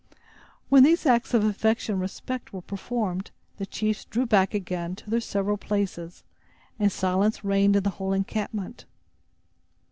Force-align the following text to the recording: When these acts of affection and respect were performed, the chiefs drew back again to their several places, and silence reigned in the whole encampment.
When 0.69 0.81
these 0.81 1.05
acts 1.05 1.35
of 1.35 1.43
affection 1.43 1.93
and 1.93 2.01
respect 2.01 2.51
were 2.51 2.63
performed, 2.63 3.29
the 3.57 3.67
chiefs 3.67 4.03
drew 4.03 4.25
back 4.25 4.55
again 4.55 4.95
to 4.95 5.07
their 5.11 5.19
several 5.19 5.57
places, 5.57 6.23
and 6.79 6.91
silence 6.91 7.45
reigned 7.45 7.75
in 7.75 7.83
the 7.83 7.91
whole 8.01 8.11
encampment. 8.11 8.85